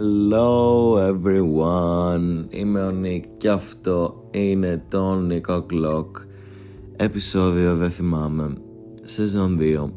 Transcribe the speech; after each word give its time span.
Hello 0.00 0.96
everyone, 0.96 2.46
είμαι 2.48 2.82
ο 2.82 2.90
Νίκ 2.90 3.24
και 3.36 3.48
αυτό 3.48 4.28
είναι 4.30 4.84
το 4.88 5.14
Νίκο 5.14 5.66
Clock 5.70 6.10
Επισόδιο 6.96 7.76
δεν 7.76 7.90
θυμάμαι, 7.90 8.54
σεζόν 9.02 9.58
2 9.60 9.90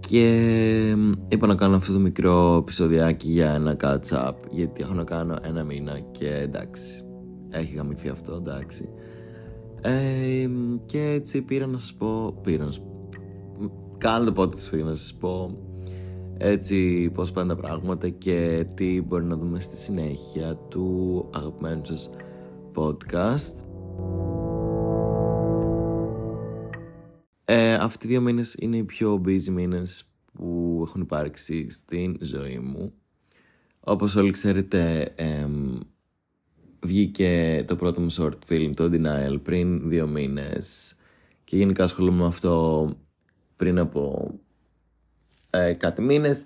Και 0.00 0.96
είπα 1.28 1.46
να 1.46 1.54
κάνω 1.54 1.76
αυτό 1.76 1.92
το 1.92 1.98
μικρό 1.98 2.56
επεισοδιάκι 2.60 3.28
για 3.28 3.50
ένα 3.50 3.76
catch 3.82 4.28
up 4.28 4.34
Γιατί 4.50 4.82
έχω 4.82 4.94
να 4.94 5.04
κάνω 5.04 5.38
ένα 5.42 5.64
μήνα 5.64 5.98
και 5.98 6.34
εντάξει, 6.34 7.04
έχει 7.48 7.74
γαμηθεί 7.74 8.08
αυτό 8.08 8.34
εντάξει. 8.34 8.88
Ε, 9.80 10.48
Και 10.84 11.10
έτσι 11.10 11.42
πήρα 11.42 11.66
να 11.66 11.78
σας 11.78 11.94
πω, 11.94 12.38
πήρα 12.42 12.64
να 12.64 12.70
σας 12.70 12.80
πω 12.80 13.08
Κάνω 13.98 14.24
το 14.24 14.32
πότε 14.32 14.56
να 14.84 14.94
σας 14.94 15.14
πω 15.20 15.58
έτσι 16.42 17.10
πώς 17.14 17.32
πάνε 17.32 17.54
τα 17.54 17.60
πράγματα 17.60 18.08
και 18.08 18.66
τι 18.74 19.02
μπορεί 19.02 19.24
να 19.24 19.36
δούμε 19.36 19.60
στη 19.60 19.76
συνέχεια 19.76 20.56
του 20.56 21.28
αγαπημένου 21.34 21.84
σας 21.84 22.10
podcast. 22.74 23.64
Ε, 27.44 27.74
αυτοί 27.74 28.06
οι 28.06 28.08
δύο 28.08 28.20
μήνες 28.20 28.54
είναι 28.58 28.76
οι 28.76 28.84
πιο 28.84 29.22
busy 29.24 29.48
μήνες 29.50 30.10
που 30.32 30.82
έχουν 30.86 31.00
υπάρξει 31.00 31.70
στην 31.70 32.16
ζωή 32.20 32.58
μου. 32.58 32.92
Όπως 33.80 34.16
όλοι 34.16 34.30
ξέρετε, 34.30 35.14
βγήκε 36.80 37.64
το 37.66 37.76
πρώτο 37.76 38.00
μου 38.00 38.12
short 38.12 38.38
film, 38.48 38.72
το 38.74 38.90
Denial, 38.92 39.38
πριν 39.42 39.88
δύο 39.88 40.06
μήνες 40.06 40.96
και 41.44 41.56
γενικά 41.56 41.84
ασχολούμαι 41.84 42.20
με 42.20 42.26
αυτό 42.26 42.88
πριν 43.56 43.78
από 43.78 44.32
ε, 45.50 45.72
κάτι 45.72 46.02
μήνες. 46.02 46.44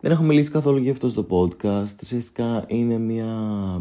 Δεν 0.00 0.10
έχω 0.10 0.22
μιλήσει 0.22 0.50
καθόλου 0.50 0.78
για 0.78 0.92
αυτό 0.92 1.08
στο 1.08 1.26
podcast. 1.30 2.02
Ουσιαστικά 2.02 2.64
είναι 2.66 2.98
μια 2.98 3.26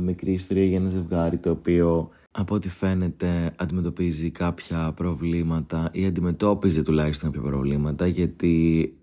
μικρή 0.02 0.32
ιστορία 0.32 0.66
για 0.66 0.78
ένα 0.78 0.90
ζευγάρι 0.90 1.38
το 1.38 1.50
οποίο 1.50 2.10
από 2.32 2.56
ό,τι 2.56 2.70
φαίνεται 2.70 3.54
αντιμετωπίζει 3.56 4.30
κάποια 4.30 4.92
προβλήματα 4.96 5.90
ή 5.92 6.06
αντιμετώπιζε 6.06 6.82
τουλάχιστον 6.82 7.32
κάποια 7.32 7.50
προβλήματα 7.50 8.08
γιατί 8.08 8.94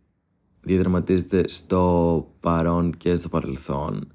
διαδραματίζεται 0.60 1.48
στο 1.48 2.26
παρόν 2.40 2.92
και 2.96 3.16
στο 3.16 3.28
παρελθόν. 3.28 4.12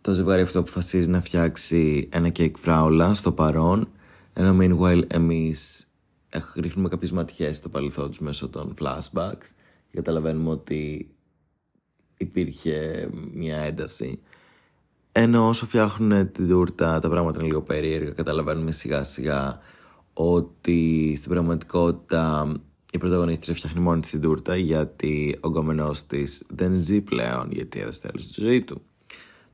Το 0.00 0.12
ζευγάρι 0.12 0.42
αυτό 0.42 0.58
αποφασίζει 0.58 1.08
να 1.08 1.20
φτιάξει 1.20 2.08
ένα 2.12 2.28
κέικ 2.28 2.56
φράουλα 2.58 3.14
στο 3.14 3.32
παρόν 3.32 3.88
ενώ 4.32 4.56
meanwhile 4.60 5.02
εμείς 5.06 5.88
ρίχνουμε 6.54 6.88
κάποιες 6.88 7.12
ματιές 7.12 7.56
στο 7.56 7.68
παρελθόν 7.68 8.08
τους 8.08 8.20
μέσω 8.20 8.48
των 8.48 8.74
flashbacks 8.80 9.48
καταλαβαίνουμε 9.94 10.50
ότι 10.50 11.08
υπήρχε 12.16 13.08
μια 13.32 13.56
ένταση. 13.56 14.20
Ενώ 15.12 15.48
όσο 15.48 15.66
φτιάχνουν 15.66 16.32
την 16.32 16.48
τούρτα 16.48 16.98
τα 16.98 17.08
πράγματα 17.08 17.38
είναι 17.38 17.48
λίγο 17.48 17.62
περίεργα, 17.62 18.10
καταλαβαίνουμε 18.10 18.70
σιγά 18.70 19.02
σιγά 19.02 19.58
ότι 20.12 21.14
στην 21.16 21.30
πραγματικότητα 21.30 22.54
η 22.92 22.98
πρωταγωνίστρια 22.98 23.54
φτιάχνει 23.54 23.80
μόνη 23.80 24.00
της 24.00 24.10
την 24.10 24.20
τούρτα 24.20 24.56
γιατί 24.56 25.38
ο 25.40 25.48
γκόμενός 25.48 26.06
της 26.06 26.46
δεν 26.48 26.80
ζει 26.80 27.00
πλέον 27.00 27.50
γιατί 27.52 27.80
έδωσε 27.80 28.00
τέλος 28.00 28.22
στη 28.22 28.40
ζωή 28.40 28.62
του. 28.62 28.82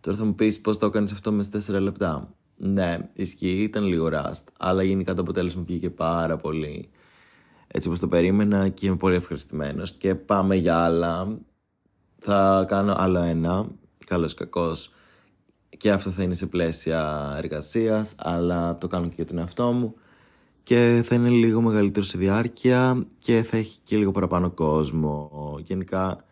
Τώρα 0.01 0.17
θα 0.17 0.25
μου 0.25 0.35
πεις 0.35 0.61
πώς 0.61 0.79
το 0.79 0.87
έκανες 0.87 1.13
αυτό 1.13 1.33
μες 1.33 1.51
4 1.69 1.81
λεπτά. 1.81 2.35
Ναι, 2.57 3.09
ισχύει, 3.13 3.63
ήταν 3.63 3.85
λίγο 3.85 4.09
rust, 4.13 4.45
αλλά 4.59 4.83
γενικά 4.83 5.15
το 5.15 5.21
αποτέλεσμα 5.21 5.63
βγήκε 5.63 5.91
πάρα 5.91 6.37
πολύ 6.37 6.89
έτσι 7.73 7.89
όπως 7.89 8.01
το 8.01 8.09
περίμενα 8.09 8.69
και 8.69 8.87
είμαι 8.87 8.97
πολύ 8.97 9.17
ευχαριστημένος 9.17 9.93
και 9.93 10.15
πάμε 10.15 10.55
για 10.57 10.77
άλλα. 10.77 11.39
Θα 12.19 12.65
κάνω 12.69 12.95
άλλο 12.97 13.19
ένα, 13.19 13.67
καλός 14.07 14.35
κακός 14.35 14.93
και 15.77 15.91
αυτό 15.91 16.11
θα 16.11 16.23
είναι 16.23 16.35
σε 16.35 16.47
πλαίσια 16.47 17.33
εργασίας 17.37 18.15
αλλά 18.19 18.79
το 18.79 18.87
κάνω 18.87 19.07
και 19.07 19.15
για 19.15 19.27
τον 19.27 19.39
εαυτό 19.39 19.73
μου 19.73 19.95
και 20.63 21.03
θα 21.05 21.15
είναι 21.15 21.29
λίγο 21.29 21.61
μεγαλύτερο 21.61 22.05
σε 22.05 22.19
διάρκεια 22.19 23.07
και 23.19 23.43
θα 23.43 23.57
έχει 23.57 23.79
και 23.85 23.97
λίγο 23.97 24.13
παραπάνω 24.13 24.51
κόσμο. 24.51 25.31
Γενικά 25.65 26.25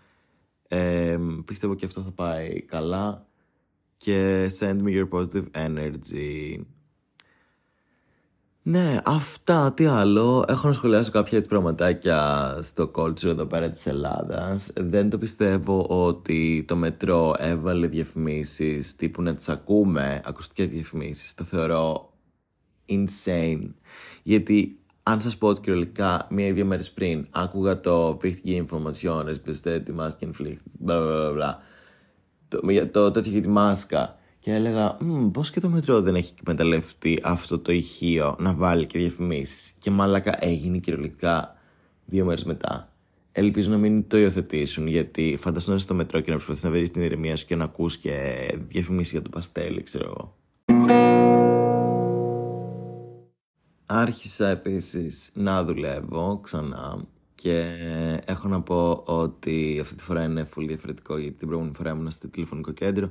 ε, 0.68 1.18
πιστεύω 1.44 1.74
και 1.74 1.86
αυτό 1.86 2.00
θα 2.00 2.10
πάει 2.10 2.62
καλά 2.62 3.26
και 3.96 4.46
send 4.58 4.82
me 4.82 4.88
your 4.88 5.08
positive 5.08 5.44
energy. 5.52 6.60
Ναι, 8.68 8.98
αυτά, 9.04 9.72
τι 9.72 9.86
άλλο. 9.86 10.44
Έχω 10.48 10.68
να 10.68 10.74
σχολιάσω 10.74 11.10
κάποια 11.10 11.38
έτσι 11.38 11.48
πραγματάκια 11.48 12.58
στο 12.62 12.90
culture 12.94 13.24
εδώ 13.24 13.44
πέρα 13.44 13.70
της 13.70 13.86
Ελλάδας. 13.86 14.72
Δεν 14.76 15.10
το 15.10 15.18
πιστεύω 15.18 15.86
ότι 15.88 16.64
το 16.68 16.76
μετρό 16.76 17.34
έβαλε 17.38 17.86
διαφημίσεις 17.86 18.96
τύπου 18.96 19.22
να 19.22 19.34
τις 19.34 19.48
ακούμε, 19.48 20.20
ακουστικές 20.24 20.70
διαφημίσεις. 20.70 21.34
Το 21.34 21.44
θεωρώ 21.44 22.12
insane. 22.88 23.70
Γιατί 24.22 24.78
αν 25.02 25.20
σας 25.20 25.36
πω 25.36 25.48
ότι 25.48 25.60
κυριολεκτικά 25.60 26.26
μία 26.30 26.46
ή 26.46 26.52
δύο 26.52 26.64
μέρες 26.64 26.90
πριν 26.90 27.26
άκουγα 27.30 27.80
το 27.80 28.18
wichtige 28.22 28.64
informationes, 28.66 29.34
besteht 29.46 29.82
die 29.86 29.96
Maskenpflicht, 29.98 30.62
bla 30.86 30.96
bla 31.00 31.32
bla, 31.36 31.54
το, 32.48 32.60
το, 32.90 33.10
τέτοιο 33.10 33.32
για 33.32 33.42
τη 33.42 33.48
μάσκα 33.48 34.17
και 34.48 34.54
έλεγα, 34.54 34.96
πώς 35.32 35.50
και 35.50 35.60
το 35.60 35.68
μετρό 35.68 36.00
δεν 36.00 36.14
έχει 36.14 36.32
εκμεταλλευτεί 36.38 37.20
αυτό 37.22 37.58
το 37.58 37.72
ηχείο 37.72 38.36
να 38.38 38.54
βάλει 38.54 38.86
και 38.86 38.98
διαφημίσεις. 38.98 39.72
Και 39.78 39.90
μάλακα 39.90 40.44
έγινε 40.44 40.78
κυριολεκτικά 40.78 41.56
δύο 42.06 42.24
μέρες 42.24 42.44
μετά. 42.44 42.92
Ελπίζω 43.32 43.70
να 43.70 43.76
μην 43.76 44.08
το 44.08 44.18
υιοθετήσουν, 44.18 44.86
γιατί 44.86 45.36
φαντάζομαι 45.40 45.70
να 45.70 45.76
είσαι 45.76 45.84
στο 45.84 45.94
μετρό 45.94 46.20
και 46.20 46.30
να 46.30 46.36
προσπαθείς 46.36 46.62
να 46.64 46.70
βρεις 46.70 46.90
την 46.90 47.02
ηρεμία 47.02 47.36
σου 47.36 47.46
και 47.46 47.56
να 47.56 47.64
ακούς 47.64 47.96
και 47.96 48.46
διαφημίσεις 48.68 49.12
για 49.12 49.22
το 49.22 49.28
παστέλι, 49.28 49.82
ξέρω 49.82 50.04
εγώ. 50.04 50.36
Άρχισα 53.86 54.48
επίσης 54.48 55.30
να 55.34 55.64
δουλεύω 55.64 56.40
ξανά 56.42 57.04
και 57.34 57.76
έχω 58.24 58.48
να 58.48 58.60
πω 58.60 59.02
ότι 59.06 59.78
αυτή 59.80 59.94
τη 59.94 60.02
φορά 60.02 60.24
είναι 60.24 60.48
full 60.54 60.64
διαφορετικό 60.66 61.18
γιατί 61.18 61.36
την 61.36 61.46
προηγούμενη 61.46 61.76
φορά 61.76 61.90
ήμουν 61.90 62.10
στο 62.10 62.28
τηλεφωνικό 62.28 62.72
κέντρο 62.72 63.10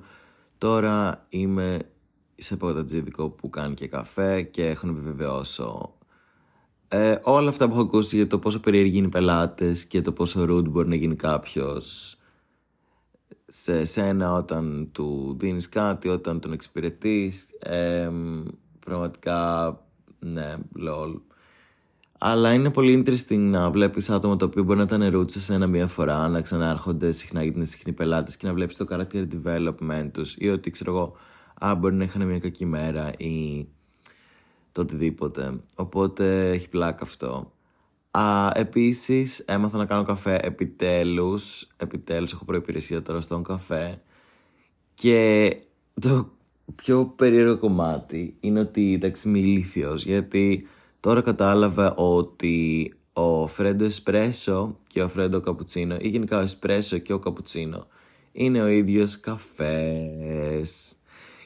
Τώρα 0.57 1.25
είμαι 1.29 1.79
σε 2.35 2.57
παγωτατζίδικο 2.57 3.29
που 3.29 3.49
κάνει 3.49 3.73
και 3.73 3.87
καφέ 3.87 4.41
και 4.41 4.67
έχω 4.67 4.87
να 4.87 4.91
επιβεβαιώσω 4.91 5.97
ε, 6.87 7.19
όλα 7.23 7.49
αυτά 7.49 7.67
που 7.67 7.73
έχω 7.73 7.81
ακούσει 7.81 8.15
για 8.15 8.27
το 8.27 8.39
πόσο 8.39 8.59
περίεργοι 8.59 8.97
είναι 8.97 9.07
οι 9.07 9.09
πελάτες 9.09 9.85
και 9.85 10.01
το 10.01 10.11
πόσο 10.11 10.43
rude 10.43 10.69
μπορεί 10.69 10.87
να 10.87 10.95
γίνει 10.95 11.15
κάποιος 11.15 12.17
σε 13.47 13.85
σένα 13.85 14.31
όταν 14.31 14.89
του 14.91 15.35
δίνεις 15.39 15.69
κάτι, 15.69 16.07
όταν 16.09 16.39
τον 16.39 16.51
εξυπηρετείς. 16.51 17.47
Ε, 17.59 18.11
πραγματικά, 18.79 19.69
ναι, 20.19 20.55
lol. 20.87 21.21
Αλλά 22.17 22.53
είναι 22.53 22.71
πολύ 22.71 23.03
interesting 23.05 23.37
να 23.37 23.69
βλέπεις 23.69 24.09
άτομα 24.09 24.35
τα 24.35 24.45
οποία 24.45 24.63
μπορεί 24.63 24.77
να 24.77 24.83
ήταν 24.83 25.09
ρούτσε 25.09 25.39
σε 25.39 25.53
ένα 25.53 25.67
μία 25.67 25.87
φορά, 25.87 26.27
να 26.27 26.41
ξανάρχονται 26.41 27.11
συχνά 27.11 27.41
γιατί 27.43 27.57
είναι 27.57 27.65
συχνοί 27.65 27.93
πελάτες 27.93 28.37
και 28.37 28.47
να 28.47 28.53
βλέπεις 28.53 28.77
το 28.77 28.85
character 28.89 29.27
development 29.43 30.09
τους 30.11 30.35
ή 30.39 30.49
ότι 30.49 30.69
ξέρω 30.69 30.91
εγώ, 30.91 31.15
α, 31.65 31.75
μπορεί 31.75 31.95
να 31.95 32.03
είχαν 32.03 32.27
μια 32.27 32.39
κακή 32.39 32.65
μέρα 32.65 33.11
ή 33.17 33.67
το 34.71 34.81
οτιδήποτε. 34.81 35.59
Οπότε 35.75 36.49
έχει 36.49 36.69
πλάκα 36.69 37.03
αυτό. 37.03 37.51
Α, 38.11 38.49
επίσης 38.53 39.39
έμαθα 39.39 39.77
να 39.77 39.85
κάνω 39.85 40.03
καφέ 40.03 40.35
επιτέλους, 40.35 41.67
επιτέλους 41.77 42.33
έχω 42.33 42.45
προϋπηρεσία 42.45 43.01
τώρα 43.01 43.21
στον 43.21 43.43
καφέ 43.43 44.01
και 44.93 45.55
το 46.01 46.31
πιο 46.75 47.05
περίεργο 47.05 47.57
κομμάτι 47.57 48.35
είναι 48.39 48.59
ότι 48.59 48.93
εντάξει 48.93 49.27
είμαι 49.27 49.39
ηλίθιος 49.39 50.05
γιατί 50.05 50.67
Τώρα 50.99 51.21
κατάλαβα 51.21 51.95
ότι 51.95 52.93
ο 53.13 53.47
Φρέντο 53.47 53.85
Εσπρέσο 53.85 54.77
και 54.87 55.03
ο 55.03 55.09
Φρέντο 55.09 55.39
Καπουτσίνο 55.39 55.97
ή 55.99 56.07
γενικά 56.07 56.37
ο 56.37 56.41
Εσπρέσο 56.41 56.97
και 56.97 57.13
ο 57.13 57.19
Καπουτσίνο 57.19 57.87
είναι 58.31 58.61
ο 58.61 58.67
ίδιος 58.67 59.19
καφές. 59.19 60.95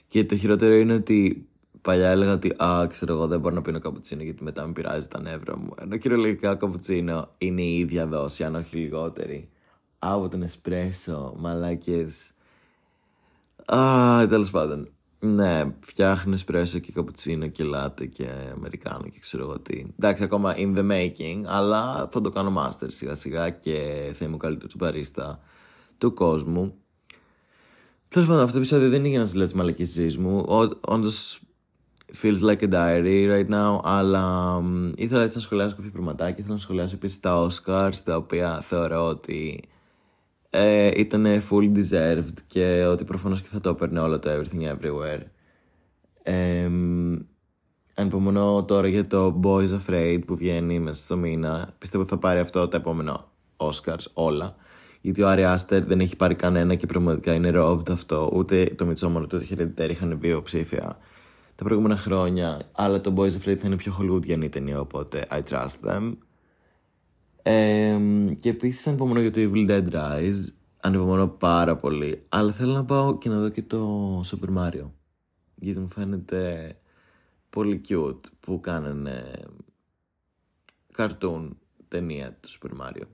Και 0.07 0.25
το 0.25 0.37
χειρότερο 0.37 0.73
είναι 0.73 0.93
ότι 0.93 1.47
παλιά 1.81 2.09
έλεγα 2.09 2.33
ότι 2.33 2.53
α, 2.63 2.87
ξέρω 2.87 3.13
εγώ 3.13 3.27
δεν 3.27 3.39
μπορώ 3.39 3.55
να 3.55 3.61
πίνω 3.61 3.79
καπουτσίνο 3.79 4.23
γιατί 4.23 4.43
μετά 4.43 4.65
με 4.65 4.73
πειράζει 4.73 5.07
τα 5.07 5.21
νεύρα 5.21 5.57
μου. 5.57 5.73
Ενώ 5.81 5.97
κυριολεκτικά 5.97 6.51
ο 6.51 6.57
καπουτσίνο 6.57 7.29
είναι 7.37 7.61
η 7.61 7.77
ίδια 7.77 8.07
δόση, 8.07 8.43
αν 8.43 8.55
όχι 8.55 8.75
λιγότερη. 8.75 9.49
Από 9.99 10.29
τον 10.29 10.41
Εσπρέσο, 10.41 11.33
μαλάκες. 11.37 12.31
Α, 13.65 14.27
τέλος 14.27 14.49
πάντων. 14.49 14.89
Ναι, 15.23 15.75
φτιάχνεις 15.79 16.43
πρέσο 16.43 16.79
και 16.79 16.91
καπουτσίνο 16.91 17.47
και 17.47 17.63
λάτε 17.63 18.05
και 18.05 18.27
αμερικάνο 18.55 19.03
και 19.09 19.19
ξέρω 19.19 19.43
εγώ 19.43 19.59
τι. 19.59 19.85
Εντάξει, 19.99 20.23
ακόμα 20.23 20.55
in 20.57 20.77
the 20.77 20.91
making, 20.91 21.41
αλλά 21.45 22.09
θα 22.11 22.21
το 22.21 22.29
κάνω 22.29 22.53
master 22.57 22.87
σιγά 22.87 23.15
σιγά 23.15 23.49
και 23.49 24.09
θα 24.13 24.25
είμαι 24.25 24.35
ο 24.35 24.37
καλύτερος 24.37 24.75
μπαρίστα 24.75 25.39
του 25.97 26.13
κόσμου. 26.13 26.73
Τέλος 28.07 28.27
πάντων, 28.27 28.41
αυτό 28.41 28.53
το 28.53 28.59
επεισόδιο 28.59 28.89
δεν 28.89 28.99
είναι 28.99 29.09
για 29.09 29.19
να 29.19 29.25
σας 29.25 29.35
λέω 29.35 29.45
τις 29.45 29.53
μαλακίε 29.53 29.85
ζωής 29.85 30.17
μου. 30.17 30.45
Όντως, 30.81 31.39
feels 32.21 32.41
like 32.41 32.61
a 32.61 32.71
diary 32.71 33.29
right 33.29 33.49
now, 33.49 33.79
αλλά 33.83 34.61
ήθελα 34.95 35.23
έτσι 35.23 35.37
να 35.37 35.43
σχολιάσω 35.43 35.75
κάποια 35.75 35.91
πραγματάκια. 35.91 36.35
Ήθελα 36.37 36.53
να 36.53 36.59
σχολιάσω 36.59 36.95
επίσης 36.95 37.19
τα 37.19 37.47
Oscars, 37.47 37.97
τα 38.05 38.15
οποία 38.15 38.61
θεωρώ 38.61 39.07
ότι 39.07 39.63
ε, 40.53 40.91
ήταν 40.95 41.25
full 41.49 41.71
deserved 41.77 42.33
και 42.47 42.85
ότι 42.85 43.03
προφανώς 43.03 43.41
και 43.41 43.47
θα 43.51 43.61
το 43.61 43.69
έπαιρνε 43.69 43.99
όλο 43.99 44.19
το 44.19 44.29
Everything 44.29 44.71
Everywhere. 44.71 45.21
Ε, 46.23 46.69
ανυπομονώ 47.95 48.63
τώρα 48.63 48.87
για 48.87 49.07
το 49.07 49.39
Boys 49.43 49.79
Afraid 49.79 50.19
που 50.25 50.35
βγαίνει 50.35 50.79
μέσα 50.79 51.03
στο 51.03 51.17
μήνα. 51.17 51.73
Πιστεύω 51.77 52.03
ότι 52.03 52.11
θα 52.11 52.19
πάρει 52.19 52.39
αυτό 52.39 52.67
το 52.67 52.77
επόμενο 52.77 53.31
Oscars 53.57 54.05
όλα. 54.13 54.55
Γιατί 55.01 55.21
ο 55.21 55.29
Άρη 55.29 55.43
Άστερ 55.43 55.83
δεν 55.83 55.99
έχει 55.99 56.15
πάρει 56.15 56.35
κανένα 56.35 56.75
και 56.75 56.85
πραγματικά 56.85 57.33
είναι 57.33 57.51
robbed 57.55 57.89
αυτό. 57.89 58.29
Ούτε 58.33 58.65
το 58.65 58.85
Μιτσόμορο 58.85 59.27
του 59.27 59.41
Hereditary 59.49 59.89
είχαν 59.89 60.17
μπει 60.17 60.41
ψήφια 60.41 60.97
τα 61.61 61.67
προηγούμενα 61.67 61.97
χρόνια. 61.97 62.61
Αλλά 62.71 63.01
το 63.01 63.13
Boys 63.17 63.31
Afraid 63.31 63.55
θα 63.55 63.67
είναι 63.67 63.75
πιο 63.75 63.97
Hollywoodian 63.99 64.43
η 64.43 64.49
ταινία, 64.49 64.79
οπότε 64.79 65.25
I 65.31 65.41
trust 65.49 65.89
them. 65.89 66.13
Ε, 67.43 67.97
και 68.39 68.49
επίσης 68.49 68.87
ανυπομονώ 68.87 69.19
για 69.19 69.31
το 69.31 69.39
Evil 69.39 69.69
Dead 69.69 69.89
Rise. 69.91 70.53
Ανυπομονώ 70.81 71.27
πάρα 71.27 71.77
πολύ. 71.77 72.25
Αλλά 72.29 72.51
θέλω 72.51 72.73
να 72.73 72.85
πάω 72.85 73.17
και 73.17 73.29
να 73.29 73.39
δω 73.39 73.49
και 73.49 73.61
το 73.61 74.19
Super 74.19 74.57
Mario. 74.57 74.89
Γιατί 75.55 75.79
μου 75.79 75.89
φαίνεται 75.89 76.75
πολύ 77.49 77.81
cute 77.89 78.21
που 78.39 78.59
κάνανε 78.59 79.23
καρτούν 80.91 81.57
ταινία 81.87 82.37
του 82.39 82.49
Super 82.49 82.85
Mario. 82.85 83.05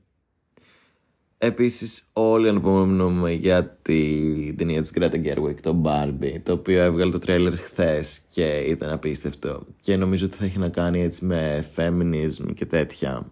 Επίσης 1.38 2.10
όλοι 2.14 2.50
ανυπομονούμε 2.50 3.32
για 3.32 3.78
την 3.82 4.58
ταινία 4.58 4.82
της 4.82 4.92
Greta 4.96 5.26
Gerwig, 5.26 5.56
το 5.62 5.82
Barbie, 5.86 6.40
το 6.44 6.52
οποίο 6.52 6.82
έβγαλε 6.82 7.12
το 7.12 7.20
τρέλερ 7.20 7.58
χθες 7.58 8.20
και 8.34 8.58
ήταν 8.58 8.90
απίστευτο. 8.90 9.66
Και 9.82 9.96
νομίζω 9.96 10.26
ότι 10.26 10.36
θα 10.36 10.46
έχει 10.46 10.58
να 10.58 10.70
κάνει 10.70 11.02
έτσι 11.02 11.26
με 11.26 11.66
feminism 11.76 12.54
και 12.54 12.66
τέτοια. 12.66 13.32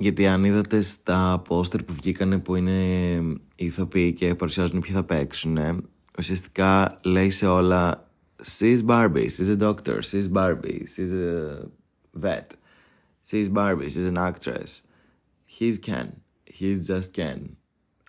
Γιατί 0.00 0.26
αν 0.26 0.44
είδατε 0.44 0.80
στα 0.80 1.42
πόστερ 1.48 1.82
που 1.82 1.92
βγήκανε 1.92 2.38
που 2.38 2.54
είναι 2.54 3.20
ηθοποιοί 3.56 4.12
και 4.12 4.34
παρουσιάζουν 4.34 4.80
ποιοι 4.80 4.92
θα 4.92 5.04
παίξουν, 5.04 5.58
ουσιαστικά 6.18 7.00
λέει 7.04 7.30
σε 7.30 7.46
όλα 7.46 8.10
She's 8.58 8.86
Barbie, 8.86 9.28
she's 9.28 9.50
a 9.50 9.56
doctor, 9.56 10.00
she's 10.00 10.28
Barbie, 10.28 10.86
she's 10.86 11.12
a 11.12 11.66
vet, 12.12 12.48
she's 13.28 13.48
Barbie, 13.48 13.88
she's 13.88 14.08
an 14.14 14.18
actress, 14.28 14.70
he's 15.56 15.76
Ken, 15.86 16.08
he's 16.44 16.86
just 16.86 17.12
Ken, 17.12 17.56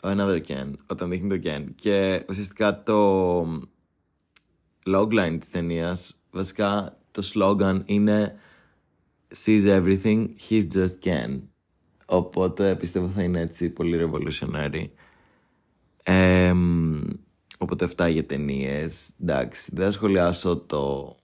another 0.04 0.40
Ken, 0.40 0.74
όταν 0.86 1.10
δείχνει 1.10 1.30
το 1.30 1.50
Ken. 1.50 1.66
Και 1.76 2.26
ουσιαστικά 2.30 2.84
το 2.84 3.42
logline 4.86 5.36
της 5.40 5.50
ταινίας, 5.50 6.20
βασικά 6.32 6.98
το 7.12 7.32
slogan 7.34 7.82
είναι 7.86 8.40
She's 9.46 9.66
everything, 9.66 10.36
he's 10.50 10.66
just 10.66 11.02
Ken. 11.02 11.49
Οπότε 12.12 12.76
πιστεύω 12.76 13.08
θα 13.08 13.24
είναι 13.24 13.40
έτσι 13.40 13.70
πολύ 13.70 14.00
revolutionary. 14.02 14.86
Ε, 16.04 16.54
οπότε 17.58 17.86
αυτά 17.86 18.08
για 18.08 18.26
ταινίες. 18.26 19.14
Εντάξει, 19.22 19.72
δεν 19.76 19.86
θα 19.86 19.92
σχολιάσω 19.92 20.58
το 20.58 21.16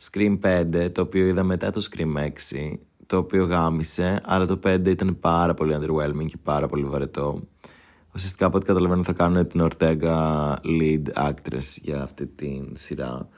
Scream 0.00 0.38
5, 0.42 0.90
το 0.92 1.00
οποίο 1.00 1.26
είδα 1.26 1.42
μετά 1.42 1.70
το 1.70 1.86
Scream 1.90 2.16
6, 2.16 2.78
το 3.06 3.16
οποίο 3.16 3.44
γάμισε, 3.44 4.20
αλλά 4.24 4.46
το 4.46 4.58
5 4.64 4.86
ήταν 4.86 5.18
πάρα 5.20 5.54
πολύ 5.54 5.76
underwhelming 5.80 6.26
και 6.26 6.36
πάρα 6.42 6.68
πολύ 6.68 6.84
βαρετό. 6.84 7.48
Ουσιαστικά 8.14 8.46
από 8.46 8.56
ό,τι 8.56 8.66
καταλαβαίνω 8.66 9.04
θα 9.04 9.12
κάνουν 9.12 9.46
την 9.46 9.68
Ortega 9.70 10.54
lead 10.64 11.02
actress 11.14 11.76
για 11.82 12.02
αυτή 12.02 12.26
την 12.26 12.72
σειρά. 12.74 13.28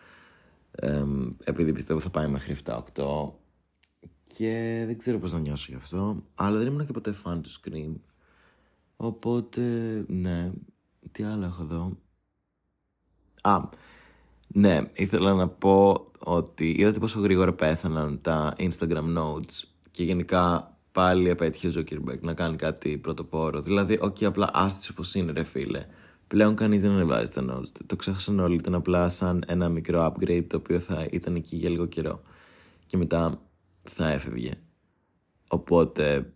Ε, 0.70 1.04
επειδή 1.44 1.72
πιστεύω 1.72 2.00
θα 2.00 2.10
πάει 2.10 2.28
μέχρι 2.28 2.56
7-8 2.64 2.78
και 4.36 4.82
δεν 4.86 4.98
ξέρω 4.98 5.18
πώς 5.18 5.32
να 5.32 5.38
νιώσω 5.38 5.66
γι' 5.68 5.76
αυτό. 5.76 6.22
Αλλά 6.34 6.58
δεν 6.58 6.66
ήμουν 6.66 6.86
και 6.86 6.92
ποτέ 6.92 7.12
φαν 7.12 7.42
του 7.42 7.50
Scream. 7.50 7.94
Οπότε, 8.96 9.60
ναι. 10.08 10.50
Τι 11.12 11.22
άλλο 11.22 11.44
έχω 11.44 11.62
εδώ. 11.62 11.96
Α, 13.42 13.60
ναι. 14.46 14.90
Ήθελα 14.92 15.34
να 15.34 15.48
πω 15.48 16.06
ότι 16.18 16.70
είδατε 16.78 16.98
πόσο 16.98 17.20
γρήγορα 17.20 17.52
πέθαναν 17.52 18.20
τα 18.20 18.54
Instagram 18.58 19.16
notes 19.18 19.62
και 19.90 20.02
γενικά 20.02 20.74
πάλι 20.92 21.28
επέτυχε 21.28 21.66
ο 21.66 21.70
Ζόκερμπεργκ 21.70 22.24
να 22.24 22.34
κάνει 22.34 22.56
κάτι 22.56 22.98
πρωτοπόρο. 22.98 23.60
Δηλαδή, 23.60 23.98
όχι 24.00 24.24
απλά 24.24 24.50
άστησε 24.52 24.92
όπω 24.96 25.18
είναι, 25.18 25.32
ρε 25.32 25.42
φίλε. 25.42 25.86
Πλέον 26.26 26.54
κανείς 26.54 26.80
δεν 26.80 26.90
ανεβάζει 26.90 27.32
τα 27.32 27.44
notes. 27.50 27.80
Το 27.86 27.96
ξέχασαν 27.96 28.38
όλοι. 28.38 28.54
Ήταν 28.54 28.74
απλά 28.74 29.08
σαν 29.08 29.44
ένα 29.46 29.68
μικρό 29.68 30.06
upgrade 30.06 30.44
το 30.46 30.56
οποίο 30.56 30.78
θα 30.78 31.06
ήταν 31.10 31.34
εκεί 31.34 31.56
για 31.56 31.70
λίγο 31.70 31.86
καιρό. 31.86 32.22
Και 32.86 32.96
μετά 32.96 33.40
θα 33.94 34.08
έφευγε. 34.10 34.52
Οπότε, 35.48 36.32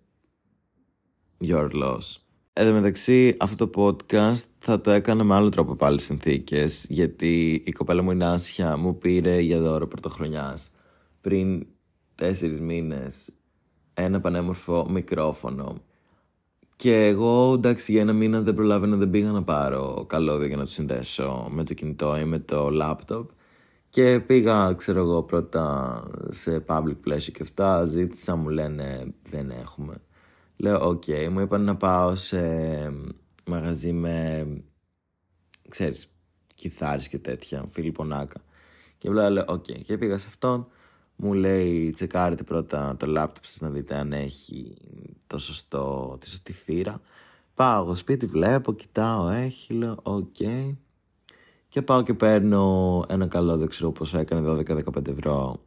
your 1.40 1.70
loss. 1.82 2.16
Εν 2.52 2.66
τω 2.66 2.72
μεταξύ, 2.72 3.36
αυτό 3.40 3.68
το 3.68 3.82
podcast 3.82 4.44
θα 4.58 4.80
το 4.80 4.90
έκανα 4.90 5.24
με 5.24 5.34
άλλο 5.34 5.48
τρόπο 5.48 5.74
πάλι 5.74 6.00
συνθήκες, 6.00 6.86
γιατί 6.88 7.62
η 7.66 7.72
κοπέλα 7.72 8.02
μου 8.02 8.10
η 8.10 8.14
Νάσια 8.14 8.76
μου 8.76 8.98
πήρε 8.98 9.40
για 9.40 9.60
δώρο 9.60 9.86
πρωτοχρονιάς 9.86 10.70
πριν 11.20 11.66
τέσσερις 12.14 12.60
μήνες 12.60 13.32
ένα 13.94 14.20
πανέμορφο 14.20 14.86
μικρόφωνο. 14.90 15.82
Και 16.76 17.06
εγώ, 17.06 17.52
εντάξει, 17.54 17.92
για 17.92 18.00
ένα 18.00 18.12
μήνα 18.12 18.40
δεν 18.40 18.54
προλάβαινα, 18.54 18.96
δεν 18.96 19.10
πήγα 19.10 19.30
να 19.30 19.42
πάρω 19.42 20.04
καλώδιο 20.08 20.46
για 20.46 20.56
να 20.56 20.64
το 20.64 20.70
συνδέσω 20.70 21.48
με 21.50 21.64
το 21.64 21.74
κινητό 21.74 22.16
ή 22.18 22.24
με 22.24 22.38
το 22.38 22.68
laptop. 22.82 23.26
Και 23.94 24.20
πήγα, 24.20 24.72
ξέρω 24.72 25.00
εγώ, 25.00 25.22
πρώτα 25.22 26.04
σε 26.30 26.64
Public, 26.68 26.96
Πλαίσιο 27.06 27.22
και 27.32 27.42
αυτά. 27.42 27.84
Ζήτησα, 27.84 28.36
μου 28.36 28.48
λένε 28.48 29.14
δεν 29.30 29.50
έχουμε. 29.50 29.94
Λέω, 30.56 30.88
OK, 30.88 31.02
okay. 31.06 31.28
μου 31.30 31.40
είπαν 31.40 31.64
να 31.64 31.76
πάω 31.76 32.16
σε 32.16 32.40
μαγαζί 33.46 33.92
με, 33.92 34.46
ξέρεις, 35.68 36.14
κιθάρες 36.54 37.08
και 37.08 37.18
τέτοια, 37.18 37.64
Φίλιππο 37.70 38.13
Νάκα. 38.13 38.40
Και 38.98 39.10
βλέπω, 39.10 39.28
λέω, 39.28 39.44
OK. 39.48 39.64
Okay. 39.68 39.80
Και 39.82 39.98
πήγα 39.98 40.18
σε 40.18 40.26
αυτόν, 40.28 40.66
μου 41.16 41.32
λέει, 41.32 41.90
τσεκάρετε 41.90 42.42
πρώτα 42.42 42.96
το 42.98 43.06
λάπτοπ 43.06 43.44
σας 43.44 43.60
να 43.60 43.70
δείτε 43.70 43.94
αν 43.94 44.12
έχει 44.12 44.76
το 45.26 45.38
σωστό, 45.38 46.16
τη 46.20 46.28
σωστή 46.28 46.52
θύρα. 46.52 47.00
Πάω 47.54 47.82
εγώ 47.82 47.94
σπίτι, 47.94 48.26
βλέπω, 48.26 48.72
κοιτάω, 48.72 49.28
έχει, 49.28 49.72
λέω, 49.74 49.98
OK. 50.02 50.34
Okay. 50.38 50.74
Και 51.74 51.82
πάω 51.82 52.02
και 52.02 52.14
παίρνω 52.14 53.04
ένα 53.08 53.26
καλό, 53.26 53.56
δεν 53.56 53.68
ξέρω 53.68 53.92
πόσο 53.92 54.18
έκανε, 54.18 54.62
12-15 54.66 55.06
ευρώ, 55.06 55.60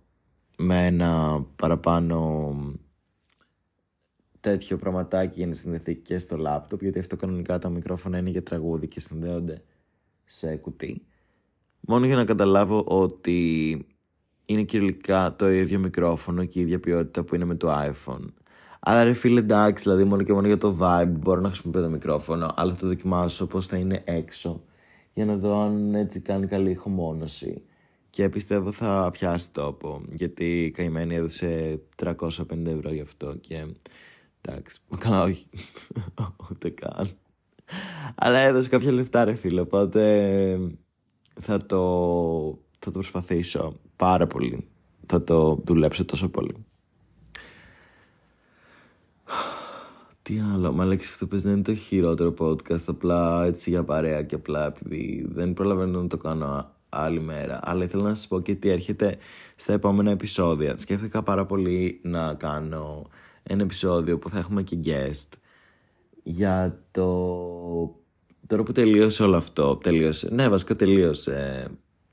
με 0.58 0.86
ένα 0.86 1.42
παραπάνω 1.56 2.56
τέτοιο 4.40 4.78
πραγματάκι 4.78 5.38
για 5.38 5.48
να 5.48 5.54
συνδεθεί 5.54 5.96
και 5.96 6.20
στο 6.20 6.38
λάπτοπ, 6.38 6.82
γιατί 6.82 7.00
αυτό 7.00 7.16
κανονικά 7.16 7.60
τα 7.60 7.70
μικρόφωνα 7.70 8.18
είναι 8.18 8.30
για 8.30 8.44
τραγούδι 8.44 8.88
και 8.88 9.00
συνδέονται 9.00 9.62
σε 10.26 10.56
κουτί. 10.56 11.06
Μόνο 11.80 12.06
για 12.06 12.16
να 12.16 12.26
καταλάβω 12.26 12.84
ότι 12.88 13.86
είναι 14.46 14.64
κυριολεκτικά 14.64 15.36
το 15.36 15.50
ίδιο 15.50 15.80
μικρόφωνο 15.80 16.46
και 16.46 16.60
η 16.60 16.62
ίδια 16.62 16.80
ποιότητα 16.80 17.24
που 17.24 17.36
είναι 17.36 17.46
με 17.46 17.56
το 17.56 17.70
iPhone. 17.72 18.26
Αλλά 18.80 19.04
ρε 19.04 19.14
φίλε 19.14 19.40
εντάξει, 19.40 19.84
δηλαδή 19.84 20.04
μόνο 20.04 20.24
και 20.24 20.34
μόνο 20.34 20.48
για 20.48 20.58
το 20.58 20.78
vibe 20.82 21.14
μπορώ 21.20 21.42
να 21.42 21.50
χρησιμοποιήσω 21.50 21.86
το 21.86 21.92
μικρόφωνο, 21.92 22.52
αλλά 22.56 22.72
θα 22.72 22.80
το 22.80 22.88
δοκιμάσω 22.88 23.48
πώς 23.48 23.66
θα 23.66 23.78
είναι 23.78 24.02
έξω 24.06 24.62
για 25.18 25.26
να 25.26 25.36
δω 25.36 25.62
αν 25.62 25.96
έτσι 25.96 26.20
κάνει 26.20 26.48
καλή 26.48 26.70
ηχομόνωση. 26.70 27.62
Και 28.10 28.30
πιστεύω 28.30 28.72
θα 28.72 29.10
πιάσει 29.12 29.54
τόπο, 29.54 30.02
γιατί 30.10 30.64
η 30.64 30.72
καημένη 30.72 31.16
έδωσε 31.16 31.80
350 32.04 32.66
ευρώ 32.66 32.94
γι' 32.94 33.02
αυτό 33.02 33.36
και 33.36 33.66
εντάξει, 34.42 34.80
καλά 34.98 35.24
όχι, 35.24 35.46
ούτε 36.52 36.70
καν. 36.70 37.10
Αλλά 38.16 38.40
έδωσε 38.40 38.70
κάποια 38.70 38.92
λεφτά 38.92 39.24
ρε 39.24 39.36
φίλε, 39.36 39.62
οπότε 39.62 40.60
θα 41.42 41.58
το, 41.66 41.82
θα 42.80 42.92
το 42.92 42.92
προσπαθήσω 42.92 43.80
πάρα 43.96 44.28
πολύ. 44.28 44.68
Θα 45.06 45.24
το 45.24 45.62
δουλέψω 45.66 46.06
τόσο 46.06 46.30
πολύ. 46.30 46.66
Τι 50.28 50.40
άλλο, 50.54 50.74
μα 50.74 50.86
λέξεις 50.86 51.12
αυτό 51.12 51.28
πες 51.28 51.42
δεν 51.42 51.54
είναι 51.54 51.62
το 51.62 51.76
χειρότερο 51.76 52.34
podcast, 52.40 52.84
απλά 52.88 53.46
έτσι 53.46 53.70
για 53.70 53.84
παρέα 53.84 54.24
και 54.24 54.36
απλά 54.36 54.66
επειδή 54.66 55.28
δεν 55.30 55.54
προλαβαίνω 55.54 56.02
να 56.02 56.08
το 56.08 56.18
κάνω 56.18 56.72
άλλη 56.90 57.20
μέρα. 57.20 57.60
Αλλά 57.64 57.84
ήθελα 57.84 58.04
να 58.04 58.16
σας 58.16 58.28
πω 58.28 58.40
και 58.40 58.56
τι 58.56 58.70
έρχεται 58.70 59.18
στα 59.56 59.74
επόμενα 59.74 60.12
επεισόδια. 60.12 60.78
Σκέφτηκα 60.78 61.24
πάρα 61.24 61.46
πολύ 61.46 62.00
να 62.04 62.34
κάνω 62.34 63.10
ένα 63.44 63.62
επεισόδιο 63.64 64.18
που 64.18 64.30
θα 64.30 64.38
έχουμε 64.38 64.64
και 64.64 64.78
guest 64.84 65.38
για 66.24 66.84
το... 66.92 67.06
Τώρα 68.48 68.64
που 68.64 68.72
τελείωσε 68.72 69.24
όλο 69.24 69.38
αυτό, 69.38 69.76
τελείωσε, 69.76 70.30
ναι 70.32 70.50
βασικά 70.50 70.76
τελείωσε 70.76 71.68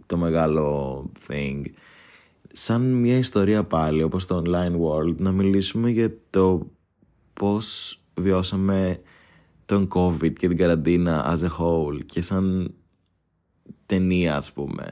το 0.06 0.16
μεγάλο 0.16 1.10
thing. 1.28 1.62
Σαν 2.52 2.80
μια 2.80 3.18
ιστορία 3.18 3.64
πάλι, 3.64 4.02
όπως 4.02 4.26
το 4.26 4.42
online 4.46 4.80
world, 4.80 5.16
να 5.16 5.30
μιλήσουμε 5.30 5.90
για 5.90 6.16
το 6.30 6.66
πώς 7.34 7.98
βιώσαμε 8.14 9.00
τον 9.64 9.88
COVID 9.94 10.32
και 10.32 10.48
την 10.48 10.56
καραντίνα 10.56 11.36
as 11.36 11.42
a 11.42 11.48
whole 11.58 11.98
και 12.06 12.22
σαν 12.22 12.74
ταινία 13.86 14.36
ας 14.36 14.52
πούμε. 14.52 14.84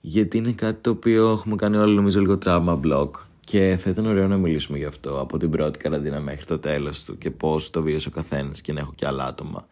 Γιατί 0.00 0.38
είναι 0.38 0.52
κάτι 0.52 0.80
το 0.80 0.90
οποίο 0.90 1.30
έχουμε 1.30 1.56
κάνει 1.56 1.76
όλοι 1.76 1.94
νομίζω 1.94 2.20
λίγο 2.20 2.38
τραύμα 2.38 2.80
block 2.84 3.10
Και 3.40 3.76
θα 3.80 3.90
ήταν 3.90 4.06
ωραίο 4.06 4.28
να 4.28 4.36
μιλήσουμε 4.36 4.78
γι' 4.78 4.84
αυτό 4.84 5.20
από 5.20 5.38
την 5.38 5.50
πρώτη 5.50 5.78
καραντίνα 5.78 6.20
μέχρι 6.20 6.44
το 6.44 6.58
τέλος 6.58 7.04
του 7.04 7.18
και 7.18 7.30
πώς 7.30 7.70
το 7.70 7.82
βίωσε 7.82 8.08
ο 8.08 8.10
καθένας 8.10 8.60
και 8.60 8.72
να 8.72 8.80
έχω 8.80 8.92
και 8.94 9.06
άλλα 9.06 9.26
άτομα 9.26 9.66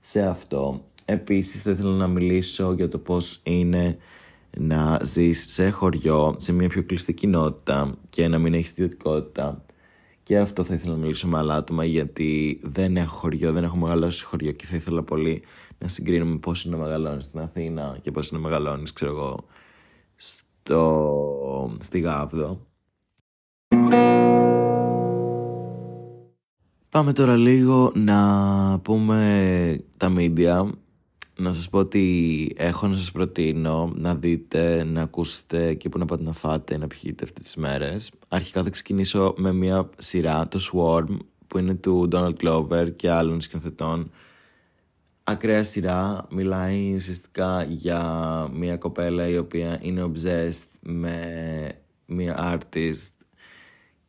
σε 0.00 0.22
αυτό. 0.22 0.84
Επίσης 1.04 1.62
θα 1.62 1.70
ήθελα 1.70 1.94
να 1.94 2.06
μιλήσω 2.06 2.72
για 2.72 2.88
το 2.88 2.98
πώς 2.98 3.40
είναι 3.42 3.96
να 4.58 5.00
ζεις 5.02 5.44
σε 5.48 5.70
χωριό, 5.70 6.34
σε 6.38 6.52
μια 6.52 6.68
πιο 6.68 6.82
κλειστή 6.82 7.14
κοινότητα 7.14 7.94
και 8.10 8.28
να 8.28 8.38
μην 8.38 8.54
έχεις 8.54 8.70
ιδιωτικότητα. 8.70 9.64
Και 10.32 10.38
αυτό 10.38 10.64
θα 10.64 10.74
ήθελα 10.74 10.92
να 10.92 10.98
μιλήσω 10.98 11.28
με 11.28 11.38
άλλα 11.38 11.54
άτομα 11.54 11.84
γιατί 11.84 12.60
δεν 12.62 12.96
έχω 12.96 13.16
χωριό, 13.16 13.52
δεν 13.52 13.64
έχω 13.64 13.76
μεγαλώσει 13.76 14.24
χωριό 14.24 14.52
και 14.52 14.66
θα 14.66 14.76
ήθελα 14.76 15.02
πολύ 15.02 15.42
να 15.78 15.88
συγκρίνουμε 15.88 16.36
πώς 16.36 16.64
είναι 16.64 16.76
να 16.76 16.82
μεγαλώνεις 16.82 17.24
στην 17.24 17.40
Αθήνα 17.40 17.98
και 18.02 18.10
πώς 18.10 18.30
είναι 18.30 18.40
να 18.40 18.48
μεγαλώνεις, 18.48 18.92
ξέρω 18.92 19.10
εγώ, 19.10 19.44
στο... 20.14 21.76
στη 21.78 22.00
Γάβδο. 22.00 22.66
Πάμε 26.88 27.12
τώρα 27.12 27.36
λίγο 27.36 27.92
να 27.94 28.78
πούμε 28.82 29.84
τα 29.96 30.12
media. 30.16 30.68
Να 31.36 31.52
σας 31.52 31.68
πω 31.68 31.78
ότι 31.78 32.54
έχω 32.56 32.86
να 32.86 32.96
σας 32.96 33.12
προτείνω 33.12 33.92
να 33.94 34.14
δείτε, 34.14 34.84
να 34.84 35.02
ακούσετε 35.02 35.74
και 35.74 35.88
που 35.88 35.98
να 35.98 36.04
πάτε 36.04 36.22
να 36.22 36.32
φάτε, 36.32 36.76
να 36.76 36.86
πιείτε 36.86 37.24
αυτές 37.24 37.42
τις 37.42 37.56
μέρες. 37.56 38.12
Αρχικά 38.28 38.62
θα 38.62 38.70
ξεκινήσω 38.70 39.34
με 39.36 39.52
μια 39.52 39.90
σειρά, 39.98 40.48
το 40.48 40.60
Swarm, 40.72 41.16
που 41.46 41.58
είναι 41.58 41.74
του 41.74 42.08
Donald 42.12 42.34
Glover 42.42 42.92
και 42.96 43.10
άλλων 43.10 43.40
σκηνοθετών. 43.40 44.10
Ακραία 45.24 45.64
σειρά, 45.64 46.26
μιλάει 46.30 46.94
ουσιαστικά 46.94 47.62
για 47.62 48.00
μια 48.52 48.76
κοπέλα 48.76 49.28
η 49.28 49.38
οποία 49.38 49.78
είναι 49.82 50.10
obsessed 50.12 50.66
με 50.80 51.16
μια 52.06 52.58
artist 52.58 53.21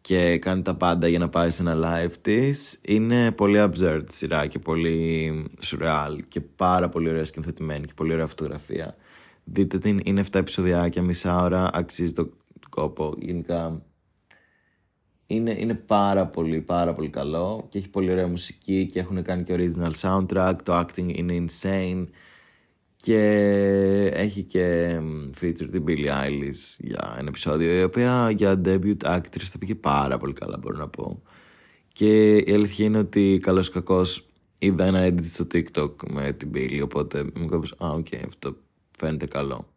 και 0.04 0.38
κάνει 0.38 0.62
τα 0.62 0.76
πάντα 0.76 1.08
για 1.08 1.20
να 1.20 1.30
πάει 1.30 1.50
σε 1.50 1.62
ένα 1.62 1.76
live 1.84 2.14
της. 2.22 2.82
Είναι 2.86 3.32
πολύ 3.32 3.60
absurd 3.60 4.04
σειρά 4.08 4.48
και 4.48 4.60
πολύ 4.60 5.46
surreal 5.66 6.18
και 6.28 6.42
πάρα 6.42 6.90
πολύ 6.90 7.10
ωραία 7.10 7.26
σκηνοθετημένη 7.26 7.86
και 7.86 7.94
πολύ 7.96 8.14
ωραία 8.14 8.28
φωτογραφία. 8.28 8.96
Δείτε 9.44 9.78
την, 9.78 10.00
είναι 10.04 10.24
7 10.32 10.36
επεισοδιάκια, 10.36 11.02
μισά 11.02 11.42
ώρα, 11.44 11.70
αξίζει 11.74 12.14
το 12.14 12.30
κόπο. 12.70 13.14
Γενικά 13.20 13.82
είναι, 15.28 15.56
είναι 15.60 15.74
πάρα 15.74 16.28
πολύ 16.28 16.62
πάρα 16.62 16.94
πολύ 16.94 17.10
καλό 17.10 17.66
και 17.70 17.78
έχει 17.78 17.90
πολύ 17.90 18.12
ωραία 18.12 18.28
μουσική 18.28 18.90
και 18.92 19.00
έχουν 19.00 19.24
κάνει 19.24 19.44
και 19.44 19.56
original 19.58 19.92
soundtrack, 20.02 20.56
το 20.64 20.80
acting 20.80 21.18
είναι 21.18 21.46
insane. 21.46 22.08
Και 23.06 23.22
έχει 24.14 24.44
και 24.44 24.96
feature 25.42 25.70
την 25.72 25.84
Billie 25.88 26.08
Eilish 26.08 26.78
για 26.78 27.16
ένα 27.18 27.28
επεισόδιο, 27.28 27.80
η 27.80 27.84
οποία 27.84 28.30
για 28.30 28.62
debut 28.66 28.98
actress 29.04 29.44
τα 29.44 29.58
πήγε 29.58 29.76
πάρα 29.76 30.18
πολύ 30.18 30.34
καλά, 30.34 30.58
μπορώ 30.58 30.78
να 30.78 30.88
πω. 30.88 31.22
Και 31.88 32.38
η 32.38 32.54
αλήθεια 32.54 32.86
είναι 32.86 32.98
ότι 32.98 33.40
καλώς 33.42 33.70
κακώς 33.70 34.28
είδα 34.60 34.86
ένα 34.86 35.08
edit 35.08 35.24
στο 35.24 35.48
TikTok 35.54 35.92
με 36.12 36.32
την 36.32 36.52
Billie, 36.54 36.82
οπότε 36.84 37.26
μου 37.36 37.46
κόψω, 37.48 37.76
α, 37.84 37.90
οκ, 37.90 38.08
αυτό 38.26 38.56
φαίνεται 38.98 39.26
καλό. 39.26 39.68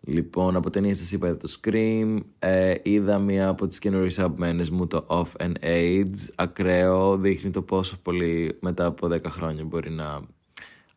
Λοιπόν, 0.00 0.56
από 0.56 0.70
ταινία 0.70 0.94
σας 0.94 1.12
είπα 1.12 1.36
το 1.36 1.58
Scream, 1.60 2.16
ε, 2.38 2.74
είδα 2.82 3.18
μία 3.18 3.48
από 3.48 3.66
τις 3.66 3.78
καινούριες 3.78 4.18
αγαπημένες 4.18 4.70
μου, 4.70 4.86
το 4.86 5.06
Of 5.08 5.46
an 5.46 5.54
Age, 5.60 6.28
ακραίο, 6.34 7.16
δείχνει 7.16 7.50
το 7.50 7.62
πόσο 7.62 7.96
πολύ 8.02 8.58
μετά 8.60 8.86
από 8.86 9.08
10 9.08 9.30
χρόνια 9.30 9.64
μπορεί 9.64 9.90
να 9.90 10.34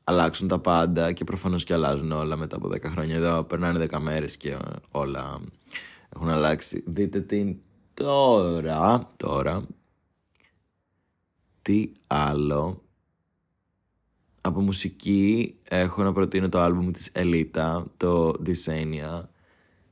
αλλάξουν 0.09 0.47
τα 0.47 0.59
πάντα 0.59 1.11
και 1.11 1.23
προφανώς 1.23 1.63
και 1.63 1.73
αλλάζουν 1.73 2.11
όλα 2.11 2.37
μετά 2.37 2.55
από 2.55 2.67
10 2.67 2.83
χρόνια. 2.85 3.15
Εδώ 3.15 3.43
περνάνε 3.43 3.87
10 3.91 3.99
μέρες 3.99 4.37
και 4.37 4.57
όλα 4.91 5.39
έχουν 6.15 6.29
αλλάξει. 6.29 6.83
Δείτε 6.87 7.21
την 7.21 7.57
τώρα, 7.93 9.13
τώρα. 9.17 9.65
Τι 11.61 11.91
άλλο. 12.07 12.81
Από 14.41 14.59
μουσική 14.59 15.55
έχω 15.63 16.03
να 16.03 16.13
προτείνω 16.13 16.49
το 16.49 16.59
άλμπουμ 16.59 16.91
της 16.91 17.09
Ελίτα, 17.13 17.85
το 17.97 18.33
Dysania. 18.45 19.23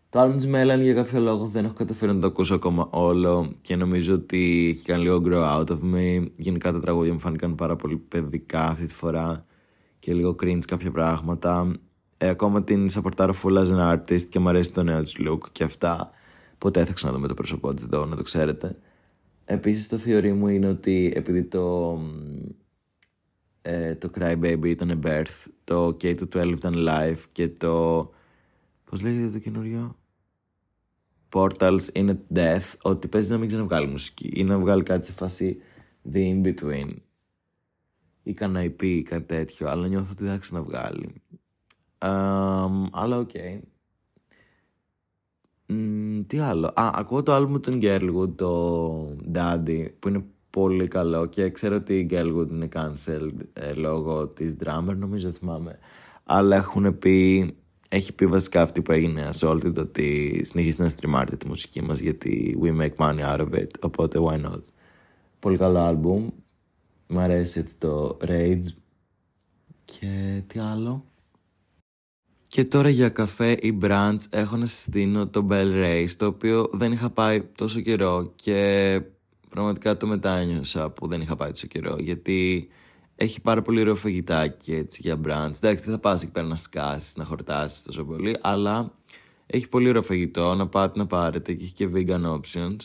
Το 0.10 0.20
άλμπουμ 0.20 0.38
της 0.38 0.48
Melanie 0.48 0.84
για 0.84 0.94
κάποιο 0.94 1.20
λόγο 1.20 1.46
δεν 1.48 1.66
έχω 1.66 1.74
καταφέρει 1.74 2.14
να 2.14 2.20
το 2.20 2.28
ακούσω 2.28 2.56
ακόμα 2.56 2.88
όλο 2.92 3.56
και 3.62 3.76
νομίζω 3.76 4.14
ότι 4.14 4.68
έχει 4.70 4.86
κάνει 4.86 5.04
λίγο 5.04 5.22
grow 5.26 5.60
out 5.60 5.68
of 5.68 5.80
me. 5.94 6.28
Γενικά 6.36 6.72
τα 6.72 6.80
τραγούδια 6.80 7.14
μου 7.14 7.20
φάνηκαν 7.20 7.56
πάρα 7.56 7.76
πολύ 7.76 7.98
παιδικά 7.98 8.68
αυτή 8.68 8.86
τη 8.86 8.94
φορά 8.94 9.46
και 10.08 10.14
λίγο 10.14 10.36
cringe 10.42 10.66
κάποια 10.68 10.92
πράγματα. 10.92 11.76
Ε, 12.18 12.28
ακόμα 12.28 12.64
την 12.64 12.90
σαπορτάρω 12.90 13.34
full 13.44 13.64
as 13.64 13.68
an 13.68 13.94
artist 13.94 14.22
και 14.22 14.40
μου 14.40 14.50
αρέσει 14.50 14.74
το 14.74 14.84
νέο 14.84 15.04
της 15.04 15.16
look 15.20 15.40
και 15.52 15.64
αυτά. 15.64 16.12
Ποτέ 16.58 16.86
θα 16.86 16.94
ξαναδούμε 16.94 17.28
το 17.28 17.34
πρόσωπό 17.34 17.74
της 17.74 17.84
εδώ, 17.84 18.06
να 18.06 18.16
το 18.16 18.24
ξέρετε. 18.24 18.78
Επίσης 19.46 19.88
το 19.88 19.98
θεωρή 19.98 20.34
μου 20.34 20.48
είναι 20.48 20.68
ότι 20.68 21.14
επειδή 21.16 21.44
το, 21.44 21.98
ε, 23.62 23.96
το 23.96 24.10
Cry 24.20 24.40
Baby 24.42 24.66
ήταν 24.66 25.02
birth, 25.06 25.46
το 25.64 25.88
K212 25.88 26.48
ήταν 26.48 26.74
live 26.88 27.22
και 27.32 27.48
το... 27.48 28.10
Πώς 28.84 29.02
λέγεται 29.02 29.30
το 29.30 29.40
καινούριο; 29.40 29.96
Portals 31.34 31.94
είναι 31.94 32.20
death, 32.34 32.74
ότι 32.82 33.08
παίζει 33.08 33.32
να 33.32 33.38
μην 33.38 33.48
ξαναβγάλει 33.48 33.88
μουσική 33.88 34.32
ή 34.34 34.44
να 34.44 34.60
βγάλει 34.60 34.84
κάτι 34.84 35.06
σε 35.06 35.12
φάση 35.12 35.58
the 36.14 36.18
in-between 36.18 36.94
ή 38.28 38.34
κανένα 38.34 38.66
EP 38.66 38.84
ή 38.84 39.02
κάτι 39.02 39.24
τέτοιο, 39.24 39.70
αλλά 39.70 39.88
νιώθω 39.88 40.12
ότι 40.12 40.24
δεν 40.24 40.32
θα 40.32 40.38
ξαναβγάλει. 40.38 41.22
Um, 41.98 42.88
αλλά 42.92 43.18
οκ. 43.18 43.30
Okay. 43.34 43.60
Mm, 45.70 46.22
τι 46.28 46.40
άλλο. 46.40 46.68
Α, 46.68 46.90
ακούω 46.94 47.24
το 47.24 47.34
άλμπουμ 47.34 47.60
του 47.60 47.80
Girlwood, 47.82 48.36
το 48.36 49.16
Daddy, 49.34 49.86
που 50.00 50.08
είναι 50.08 50.26
πολύ 50.50 50.88
καλό 50.88 51.26
και 51.26 51.50
ξέρω 51.50 51.76
ότι 51.76 51.98
η 51.98 52.08
Girlwood 52.12 52.48
είναι 52.50 52.68
cancelled 52.74 53.38
ε, 53.54 53.74
λόγω 53.74 54.28
της 54.28 54.56
drummer, 54.64 54.96
νομίζω 54.96 55.32
θυμάμαι. 55.32 55.80
Αλλά 56.24 56.56
έχουν 56.56 56.98
πει, 56.98 57.56
έχει 57.90 58.14
πει 58.14 58.26
βασικά 58.26 58.62
αυτή 58.62 58.82
που 58.82 58.92
έγινε 58.92 59.30
Assaulted 59.34 59.76
ότι 59.78 60.40
συνεχίστε 60.44 60.84
να 60.84 60.90
στριμάρετε 60.90 61.36
τη 61.36 61.48
μουσική 61.48 61.82
μας 61.82 62.00
γιατί 62.00 62.58
we 62.62 62.82
make 62.82 62.96
money 63.06 63.34
out 63.34 63.40
of 63.40 63.54
it, 63.54 63.70
οπότε 63.80 64.20
why 64.22 64.46
not. 64.46 64.62
Πολύ 65.40 65.58
καλό 65.58 65.80
άλμπουμ, 65.80 66.28
Μ' 67.08 67.20
αρέσει 67.20 67.60
έτσι 67.60 67.78
το 67.80 68.18
Rage. 68.22 68.68
Και 69.86 70.42
τι 70.48 70.60
άλλο; 70.60 71.06
Και 72.48 72.66
τώρα 72.66 72.90
για 72.90 73.10
καφέ 73.10 73.52
ή 73.52 73.78
brunch 73.82 74.18
έχω 74.30 74.58
να 74.58 74.66
συστήνω 74.66 75.28
το 75.28 75.48
Bell 75.50 75.86
Race, 75.86 76.12
το 76.18 76.26
οποίο 76.26 76.70
δεν 76.74 76.92
είχα 76.92 77.10
πάει 77.10 77.42
τόσο 77.42 77.80
καιρό 77.82 78.32
και 78.36 79.02
πραγματικά 79.50 79.98
το 79.98 80.08
μετάνιωσα 80.08 80.90
που 80.90 81.08
δεν 81.08 81.22
είχα 81.22 81.36
πάει 81.36 81.50
τόσο 81.50 81.68
καιρό, 81.68 81.96
γιατί 82.00 82.68
έχει 83.16 83.42
πάρα 83.42 83.62
πολύ 83.62 83.80
ωραίο 83.80 83.96
φαγητάκι 83.96 84.74
έτσι 84.74 85.02
για 85.04 85.16
brunch. 85.24 85.56
Εντάξει, 85.56 85.84
δεν 85.84 85.94
θα 85.94 86.00
πας 86.00 86.24
εκεί 86.24 86.32
πέρα 86.32 86.48
να 86.48 86.56
σκάσεις, 86.56 87.16
να 87.16 87.24
χορτάσεις 87.24 87.82
τόσο 87.82 88.06
πολύ, 88.06 88.38
αλλά 88.42 88.92
έχει 89.46 89.70
πολύ 89.70 89.90
ωραίο 89.90 90.04
φαγητό, 90.04 90.56
να 90.56 90.68
πάτε 90.68 91.00
να 91.00 91.08
πάρετε 91.08 91.54
και 91.54 91.64
έχει 91.64 91.74
και 91.74 91.90
vegan 91.94 92.40
options. 92.40 92.78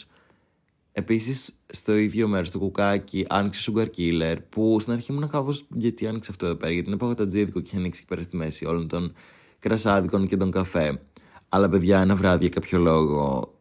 Επίσης, 0.92 1.52
στο 1.66 1.96
ίδιο 1.96 2.28
μέρος 2.28 2.50
του 2.50 2.58
κουκάκι 2.58 3.26
άνοιξε 3.28 3.72
Sugar 3.72 3.86
Killer, 3.96 4.36
που 4.48 4.80
στην 4.80 4.92
αρχή 4.92 5.12
ήμουν 5.12 5.28
κάπως 5.28 5.66
γιατί 5.68 6.06
άνοιξε 6.06 6.30
αυτό 6.30 6.46
εδώ 6.46 6.54
πέρα, 6.54 6.72
γιατί 6.72 6.88
είναι 6.88 6.96
παγωτατζίδικο 6.96 7.60
και 7.60 7.66
είχε 7.66 7.76
ανοίξει 7.76 8.00
εκεί 8.00 8.08
πέρα 8.08 8.22
στη 8.22 8.36
μέση 8.36 8.64
όλων 8.64 8.88
των 8.88 9.12
κρασάδικων 9.58 10.26
και 10.26 10.36
τον 10.36 10.50
καφέ. 10.50 11.02
Αλλά 11.48 11.68
παιδιά, 11.68 12.00
ένα 12.00 12.16
βράδυ 12.16 12.40
για 12.40 12.48
κάποιο 12.48 12.78
λόγο 12.78 13.52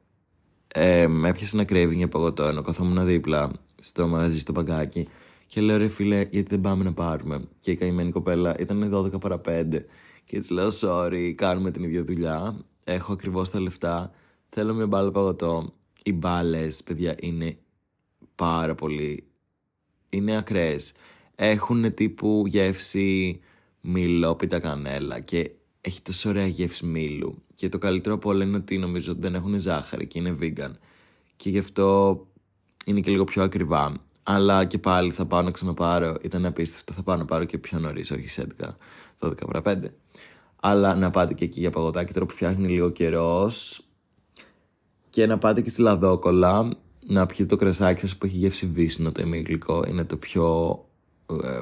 ε, 0.67 1.07
με 1.07 1.29
έπιασε 1.29 1.55
να 1.55 1.63
κρέβει 1.63 1.95
για 1.95 2.07
παγωτό, 2.07 2.43
ενώ 2.43 2.61
καθόμουν 2.61 3.05
δίπλα 3.05 3.51
στο 3.79 4.07
μαγαζί 4.07 4.39
στο 4.39 4.51
παγκάκι 4.51 5.07
και 5.47 5.61
λέω 5.61 5.77
ρε 5.77 5.87
φίλε, 5.87 6.25
γιατί 6.29 6.47
δεν 6.49 6.61
πάμε 6.61 6.83
να 6.83 6.93
πάρουμε. 6.93 7.41
Και 7.59 7.71
η 7.71 7.75
καημένη 7.75 8.11
κοπέλα 8.11 8.55
ήταν 8.59 8.91
12 8.93 9.19
παρα 9.19 9.41
5 9.45 9.65
και 10.25 10.39
της 10.39 10.49
λέω 10.49 10.69
sorry, 10.81 11.31
κάνουμε 11.35 11.71
την 11.71 11.83
ίδια 11.83 12.03
δουλειά. 12.03 12.55
Έχω 12.83 13.13
ακριβώς 13.13 13.49
τα 13.49 13.59
λεφτά. 13.59 14.11
Θέλω 14.49 14.73
μια 14.73 14.87
μπάλα 14.87 15.11
παγωτό 15.11 15.73
οι 16.03 16.13
μπάλες, 16.13 16.83
παιδιά, 16.83 17.15
είναι 17.19 17.57
πάρα 18.35 18.75
πολύ. 18.75 19.23
Είναι 20.09 20.37
ακραίες. 20.37 20.93
Έχουν 21.35 21.93
τύπου 21.93 22.43
γεύση 22.47 23.39
μιλόπιτα 23.81 24.59
κανέλα 24.59 25.19
και 25.19 25.51
έχει 25.81 26.01
τόσο 26.01 26.29
ωραία 26.29 26.45
γεύση 26.45 26.85
μήλου. 26.85 27.43
Και 27.55 27.69
το 27.69 27.77
καλύτερο 27.77 28.15
από 28.15 28.29
όλα 28.29 28.43
είναι 28.43 28.57
ότι 28.57 28.77
νομίζω 28.77 29.11
ότι 29.11 29.21
δεν 29.21 29.35
έχουν 29.35 29.59
ζάχαρη 29.59 30.07
και 30.07 30.19
είναι 30.19 30.37
vegan. 30.41 30.71
Και 31.35 31.49
γι' 31.49 31.57
αυτό 31.57 32.19
είναι 32.85 32.99
και 32.99 33.11
λίγο 33.11 33.23
πιο 33.23 33.43
ακριβά. 33.43 33.93
Αλλά 34.23 34.65
και 34.65 34.77
πάλι 34.77 35.11
θα 35.11 35.25
πάω 35.25 35.41
να 35.41 35.51
ξαναπάρω. 35.51 36.17
Ήταν 36.21 36.45
απίστευτο. 36.45 36.93
Θα 36.93 37.03
πάω 37.03 37.15
να 37.15 37.25
πάρω 37.25 37.43
και 37.43 37.57
πιο 37.57 37.79
νωρίς, 37.79 38.11
όχι 38.11 38.27
σε 38.27 38.47
11, 38.61 38.69
12 39.19 39.61
5. 39.63 39.77
Αλλά 40.61 40.95
να 40.95 41.09
πάτε 41.09 41.33
και 41.33 41.45
εκεί 41.45 41.59
για 41.59 41.69
παγωτάκι 41.69 42.13
τώρα 42.13 42.25
που 42.25 42.33
φτιάχνει 42.33 42.67
λίγο 42.67 42.89
καιρός 42.89 43.85
και 45.11 45.25
να 45.25 45.37
πάτε 45.37 45.61
και 45.61 45.69
στη 45.69 45.81
Λαδόκολα 45.81 46.69
να 47.05 47.25
πιείτε 47.25 47.45
το 47.45 47.55
κρασάκι 47.55 47.99
σας 47.99 48.17
που 48.17 48.25
έχει 48.25 48.37
γεύση 48.37 48.65
βύσσινο 48.67 49.11
το 49.11 49.21
ημίγλυκο. 49.21 49.83
Είναι 49.87 50.05
το 50.05 50.17
πιο 50.17 50.77
ε, 51.43 51.61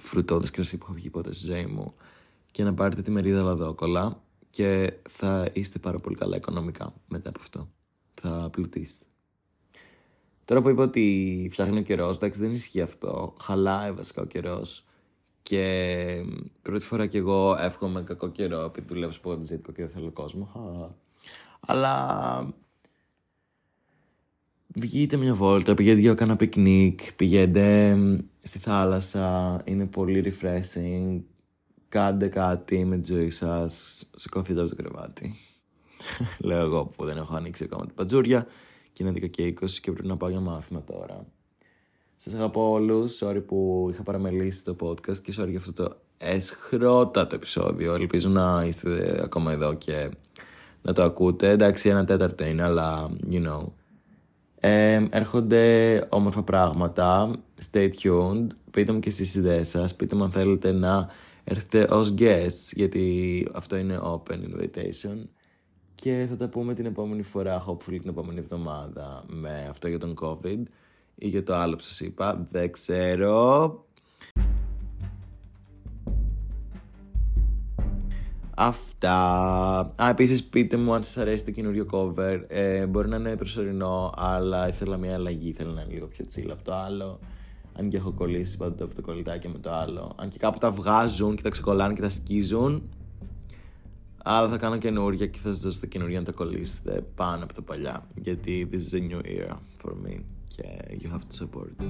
φρουτόδες 0.00 0.50
κρασί 0.50 0.78
που 0.78 0.84
έχω 0.84 0.94
βγει 0.94 1.10
ποτέ 1.10 1.32
στη 1.32 1.46
ζωή 1.46 1.66
μου. 1.66 1.94
Και 2.50 2.64
να 2.64 2.74
πάρετε 2.74 3.02
τη 3.02 3.10
μερίδα 3.10 3.42
Λαδόκολα 3.42 4.22
και 4.50 4.92
θα 5.08 5.48
είστε 5.52 5.78
πάρα 5.78 5.98
πολύ 5.98 6.16
καλά 6.16 6.36
οικονομικά 6.36 6.94
μετά 7.08 7.28
από 7.28 7.38
αυτό. 7.40 7.68
θα 8.14 8.48
πλουτίσετε. 8.52 9.04
Τώρα 10.44 10.62
που 10.62 10.68
είπα 10.68 10.82
ότι 10.82 11.48
φτιάχνει 11.50 11.78
ο 11.78 11.82
καιρός, 11.82 12.16
εντάξει 12.16 12.40
δεν 12.40 12.50
ισχύει 12.50 12.80
αυτό. 12.80 13.34
Χαλάει 13.40 13.92
βασικά 13.92 14.22
ο 14.22 14.24
καιρός. 14.24 14.84
Και 15.42 16.24
πρώτη 16.62 16.84
φορά 16.84 17.06
κι 17.06 17.16
εγώ 17.16 17.56
εύχομαι 17.60 18.02
κακό 18.02 18.28
καιρό 18.28 18.60
επειδή 18.60 18.86
δουλεύω 18.88 19.12
σποντζίτικο 19.12 19.72
και 19.72 19.82
δεν 19.82 19.90
θέλω 19.94 20.10
κόσμο. 20.10 20.48
Αλλά 21.60 22.54
βγείτε 24.80 25.16
μια 25.16 25.34
βόλτα, 25.34 25.74
πηγαίνετε 25.74 26.00
για 26.00 26.14
κάνα 26.14 26.36
πικνίκ, 26.36 27.12
πηγαίνετε 27.16 27.96
στη 28.42 28.58
θάλασσα, 28.58 29.60
είναι 29.64 29.86
πολύ 29.86 30.34
refreshing. 30.40 31.20
Κάντε 31.88 32.28
κάτι 32.28 32.84
με 32.84 32.96
τη 32.96 33.12
ζωή 33.12 33.30
σας, 33.30 34.04
σηκωθείτε 34.16 34.60
από 34.60 34.68
το 34.68 34.74
κρεβάτι. 34.74 35.34
Λέω 36.48 36.58
εγώ 36.58 36.84
που 36.84 37.04
δεν 37.04 37.16
έχω 37.16 37.36
ανοίξει 37.36 37.64
ακόμα 37.64 37.86
τα 37.86 37.94
πατζούρια 37.94 38.46
και 38.92 39.02
είναι 39.02 39.12
10 39.16 39.30
και 39.30 39.54
20 39.60 39.70
και 39.70 39.92
πρέπει 39.92 40.08
να 40.08 40.16
πάω 40.16 40.28
για 40.28 40.40
μάθημα 40.40 40.82
τώρα. 40.82 41.26
Σας 42.16 42.34
αγαπώ 42.34 42.70
όλους, 42.70 43.22
sorry 43.22 43.42
που 43.46 43.88
είχα 43.92 44.02
παραμελήσει 44.02 44.64
το 44.64 44.76
podcast 44.80 45.18
και 45.18 45.34
sorry 45.38 45.48
για 45.48 45.58
αυτό 45.58 45.72
το 45.72 45.96
εσχρότατο 46.18 47.34
επεισόδιο. 47.34 47.94
Ελπίζω 47.94 48.28
να 48.28 48.64
είστε 48.66 49.20
ακόμα 49.22 49.52
εδώ 49.52 49.74
και 49.74 50.10
να 50.82 50.92
το 50.92 51.02
ακούτε. 51.02 51.50
Εντάξει, 51.50 51.88
ένα 51.88 52.04
τέταρτο 52.04 52.44
είναι, 52.44 52.62
αλλά 52.62 53.10
you 53.30 53.46
know. 53.46 53.64
Ε, 54.60 55.06
έρχονται 55.10 56.06
όμορφα 56.10 56.42
πράγματα. 56.42 57.30
Stay 57.70 57.88
tuned. 58.02 58.46
Πείτε 58.70 58.92
μου 58.92 59.00
και 59.00 59.10
στις 59.10 59.34
ιδέες 59.34 59.68
σας. 59.68 59.96
Πείτε 59.96 60.16
μου 60.16 60.24
αν 60.24 60.30
θέλετε 60.30 60.72
να 60.72 61.08
έρθετε 61.44 61.94
ως 61.94 62.14
guests, 62.18 62.72
γιατί 62.72 63.48
αυτό 63.52 63.76
είναι 63.76 63.98
open 64.02 64.34
invitation. 64.34 65.24
Και 65.94 66.26
θα 66.28 66.36
τα 66.36 66.48
πούμε 66.48 66.74
την 66.74 66.86
επόμενη 66.86 67.22
φορά, 67.22 67.64
hopefully 67.68 67.98
την 68.00 68.08
επόμενη 68.08 68.38
εβδομάδα, 68.38 69.24
με 69.26 69.66
αυτό 69.70 69.88
για 69.88 69.98
τον 69.98 70.14
COVID 70.20 70.62
ή 71.14 71.28
για 71.28 71.42
το 71.42 71.54
άλλο 71.54 71.76
που 71.76 71.82
σας 71.82 72.00
είπα. 72.00 72.46
Δεν 72.50 72.72
ξέρω. 72.72 73.87
Αυτά. 78.60 79.14
Α, 80.02 80.08
επίσης 80.08 80.44
πείτε 80.44 80.76
μου 80.76 80.94
αν 80.94 81.02
σας 81.02 81.16
αρέσει 81.16 81.44
το 81.44 81.50
καινούριο 81.50 81.86
cover. 81.90 82.40
Ε, 82.48 82.86
μπορεί 82.86 83.08
να 83.08 83.16
είναι 83.16 83.36
προσωρινό, 83.36 84.12
αλλά 84.16 84.68
ήθελα 84.68 84.96
μια 84.96 85.14
αλλαγή. 85.14 85.48
Ήθελα 85.48 85.72
να 85.72 85.80
είναι 85.80 85.92
λίγο 85.92 86.06
πιο 86.06 86.24
chill 86.34 86.48
από 86.50 86.64
το 86.64 86.74
άλλο. 86.74 87.18
Αν 87.78 87.88
και 87.88 87.96
έχω 87.96 88.12
κολλήσει 88.12 88.56
πάντα 88.56 88.74
το 88.74 88.84
αυτοκολλητάκι 88.84 89.48
με 89.48 89.58
το 89.58 89.72
άλλο. 89.72 90.12
Αν 90.16 90.28
και 90.28 90.38
κάπου 90.38 90.58
τα 90.58 90.70
βγάζουν 90.70 91.36
και 91.36 91.42
τα 91.42 91.48
ξεκολλάνε 91.48 91.94
και 91.94 92.00
τα 92.00 92.08
σκίζουν. 92.08 92.82
Αλλά 94.24 94.48
θα 94.48 94.56
κάνω 94.56 94.76
καινούργια 94.76 95.26
και 95.26 95.38
θα 95.38 95.48
σας 95.48 95.60
δώσω 95.60 95.80
τα 95.80 95.86
καινούργια 95.86 96.18
να 96.18 96.24
τα 96.24 96.32
κολλήσετε 96.32 97.04
πάνω 97.14 97.44
από 97.44 97.54
τα 97.54 97.62
παλιά. 97.62 98.06
Γιατί 98.14 98.68
this 98.72 98.76
is 98.76 98.98
a 98.98 99.02
new 99.10 99.20
era 99.40 99.56
for 99.82 99.90
me. 99.90 100.20
Και 100.48 100.62
you 100.90 101.08
have 101.12 101.24
to 101.30 101.44
support 101.44 101.82
it. 101.82 101.84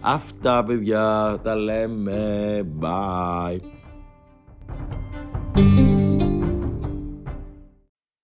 Αυτά 0.00 0.64
παιδιά, 0.64 1.40
τα 1.42 1.54
λέμε. 1.54 2.66
Bye. 2.80 3.58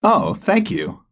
Oh, 0.04 0.34
thank 0.34 0.70
you. 0.70 1.03